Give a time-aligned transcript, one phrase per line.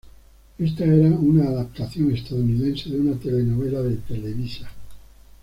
[0.57, 4.67] Esta era una adaptación estadounidense de una telenovela de "Televisa".